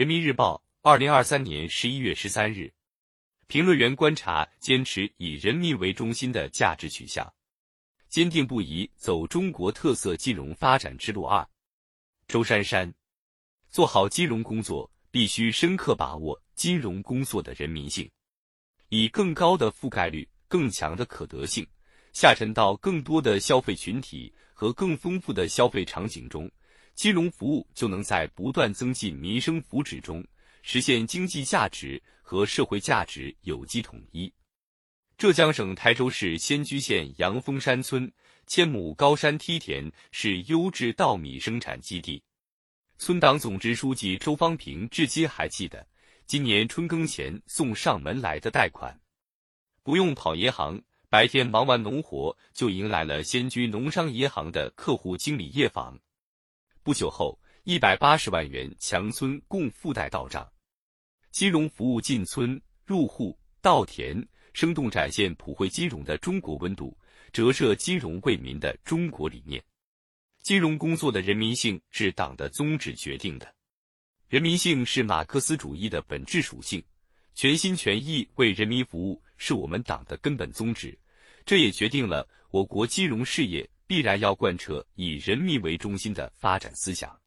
[0.00, 2.72] 人民日报，二零二三年十一月十三日，
[3.48, 7.30] 评论员观察：坚持以人民为中心的价值取向，
[8.08, 11.22] 坚定不移走中国特色金融发展之路。
[11.22, 11.46] 二，
[12.26, 12.90] 周珊珊，
[13.68, 18.10] 做好金融工作，必须深刻把握金融工作的人民性，
[18.88, 21.66] 以更高的覆盖率、更强的可得性，
[22.14, 26.50] 下沉到更多的消费群体和更丰富的消费场景中。
[26.94, 30.24] 金融服务就能在不断增进民生福祉中，
[30.62, 34.32] 实现经济价值和社会价值有机统一。
[35.16, 38.10] 浙江省台州市仙居县阳峰山村
[38.46, 42.22] 千亩高山梯田是优质稻米生产基地。
[42.98, 45.86] 村党总支书记周方平至今还记得，
[46.26, 48.98] 今年春耕前送上门来的贷款，
[49.82, 55.98] 不用跑银行，白天忙完农活就迎来了仙居农商银行的客户经理夜访。
[56.82, 60.50] 不久后，一百八十万元强村共负贷到账，
[61.30, 66.96] 金融服务进村入户稻田，生动展现普惠金融的中国温度，
[67.32, 69.62] 折射金融为民的中国理念。
[70.42, 73.54] 金融工作的人民性是党的宗旨决定的，
[74.28, 76.82] 人民性是马克思主义的本质属性，
[77.34, 80.98] 全心全意为人民服务是我们党的根本宗旨，
[81.44, 83.68] 这也决定了我国金融事业。
[83.90, 87.20] 必然要贯彻以人民为中心的发展思想。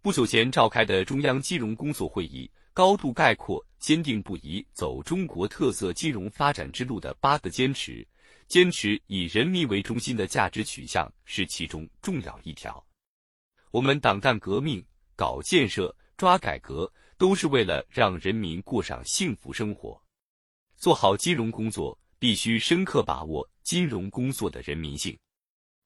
[0.00, 8.08] 不久前召开的中央金融工作会议，高度概括坚定不移走中国特色金融发展之路的八个坚持，
[8.48, 12.82] 坚持以人民为中心的价值取向是其中重要一条。
[13.70, 14.82] 我们党干革命、
[15.14, 20.02] 搞建设、抓改革，都是为了让人民过上幸福生活。
[20.74, 25.14] 做好金融工作，必须深刻把握金融工作的人民性。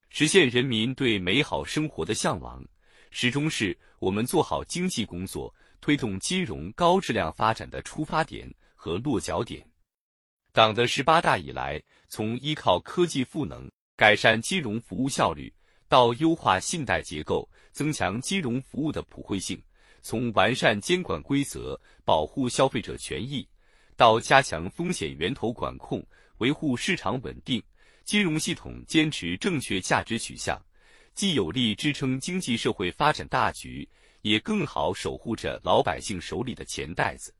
[0.09, 2.63] 实现人民对美好生活的向往，
[3.11, 9.65] 始终是我们做好经济工作、推动金融高质量发展的出发点和落脚点。
[10.53, 15.53] 党的十八大以来，从依靠科技赋能改善金融服务效率，
[15.87, 19.57] 到优化信贷结构、增强金融服务的普惠性；
[20.01, 23.47] 从完善监管规则、保护消费者权益，
[23.95, 26.03] 到加强风险源头管控、
[26.37, 27.61] 维护市场稳定。
[28.07, 30.57] 金融系统坚持正确价值取向，
[31.13, 33.85] 既有力支撑经济社会发展大局，
[34.21, 37.35] 也更好守护着老百姓手里的钱袋子。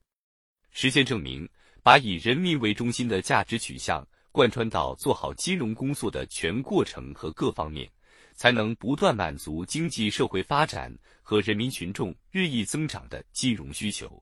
[0.72, 1.48] 实践证明，
[1.82, 7.90] 把以人民为中心的价值取向贯穿到做好金融工作的全过程和各方面，
[8.36, 14.22] 才能不断满足经济社会发展和人民群众日益增长的金融需求。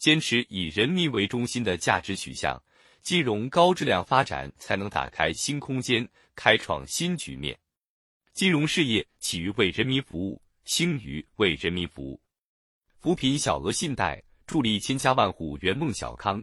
[0.00, 2.60] 坚持以人民为中心的价值取向。
[3.02, 7.58] 金融高质量发展才能打开新空间，开创新局面。
[8.32, 12.20] 金融事业起于为人民服务，兴于为人民服务。
[13.00, 16.42] 扶贫小额信贷助力千家万户圆梦小康，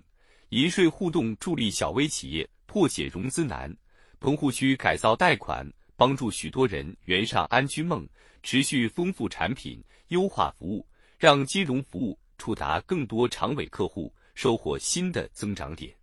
[0.50, 3.74] 银税互动助力小微企业破解融资难。
[4.20, 5.66] 棚户区改造贷款
[5.96, 8.08] 帮助许多人圆上安居梦。
[8.42, 10.88] 持续丰富产品，优化服务，
[11.18, 15.94] 让金融服务触达更多长尾客户，收获新的增长点。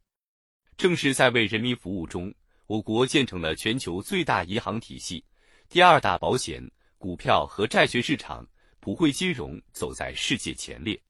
[0.76, 2.32] 正是在为人民服务中，
[2.66, 5.24] 我国建成了全球最大银行体系、
[5.70, 6.62] 第二大保险、
[6.98, 8.46] 股票和债券市场，
[8.78, 11.00] 普惠金融走在世界前列。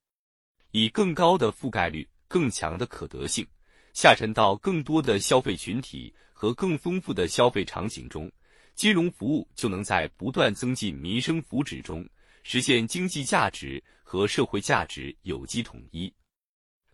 [0.70, 3.44] 以更高的覆盖率、更强的可得性，
[3.92, 8.30] 下沉到更多的消费群体和更丰富的消费场景中，
[8.76, 12.08] 金融服务就能在不断增进民生福祉中，
[12.44, 16.12] 实现经济价值和社会价值有机统一，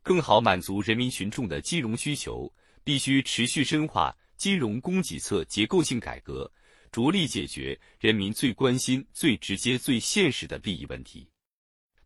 [0.02, 2.52] 更好满足人民群众的金融需求。
[2.84, 6.50] 必须持续深化金融供给侧结构性改革，
[6.90, 11.28] 着力解决人民最关心、最直接、最现实的利益问题。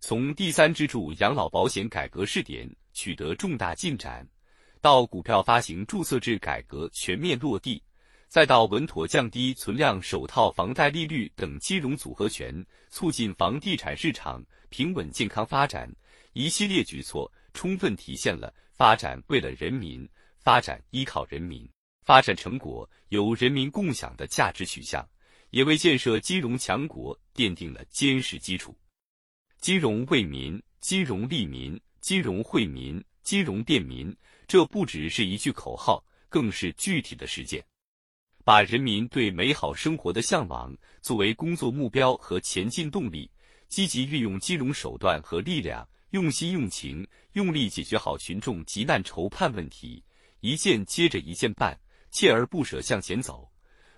[0.00, 4.28] 从第三支柱养老保险改革试点取得重大进展，
[4.82, 7.82] 到股票发行注册制改革全面落地，
[8.28, 15.90] 再到稳妥降低存量首套房贷利率等金融组合拳，促进房地产市场平稳健康发展，
[16.34, 20.08] 一系列举措充分体现了发展为了人民。
[20.38, 21.68] 发展依靠人民，
[22.04, 25.04] 发展成果由人民共享的价值取向，
[25.50, 28.72] 也为建设金融强国奠定了坚实基础。
[29.60, 34.16] 金融为民，金融利民，金融惠民，金融便民，
[34.46, 37.60] 这不只是一句口号，更是具体的实践。
[38.44, 40.72] 把人民对美好生活的向往
[41.02, 43.28] 作为工作目标和前进动力，
[43.66, 45.84] 积极运用金融手段和力量，
[46.16, 50.02] 用心用情，用力解决好群众急难愁盼问题。
[50.40, 51.78] 一件接着一件办，
[52.10, 53.46] 锲而不舍向前走，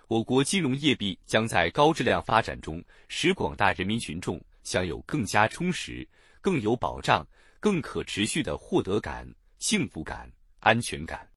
[0.09, 6.05] 我国金融业必将在高质量发展中，使广大人民群众享有更加充实、
[6.41, 7.25] 更有保障、
[7.57, 9.25] 更可持续的获得感、
[9.57, 10.29] 幸福感、
[10.59, 11.29] 安全感。